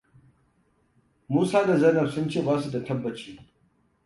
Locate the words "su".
2.61-2.69